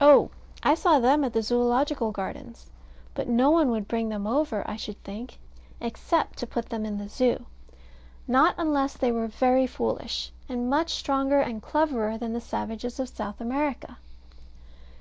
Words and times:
Oh, 0.00 0.30
I 0.62 0.76
saw 0.76 1.00
them 1.00 1.24
at 1.24 1.32
the 1.32 1.42
Zoological 1.42 2.12
Gardens. 2.12 2.70
But 3.14 3.26
no 3.28 3.50
one 3.50 3.68
would 3.72 3.88
bring 3.88 4.08
them 4.10 4.24
over, 4.24 4.62
I 4.64 4.76
should 4.76 5.02
think, 5.02 5.40
except 5.80 6.38
to 6.38 6.46
put 6.46 6.68
them 6.68 6.86
in 6.86 6.98
the 6.98 7.08
Zoo. 7.08 7.46
Not 8.28 8.54
unless 8.58 8.96
they 8.96 9.10
were 9.10 9.26
very 9.26 9.66
foolish. 9.66 10.30
And 10.48 10.70
much 10.70 10.94
stronger 10.94 11.40
and 11.40 11.60
cleverer 11.60 12.16
than 12.16 12.32
the 12.32 12.40
savages 12.40 13.00
of 13.00 13.08
South 13.08 13.40
America. 13.40 13.98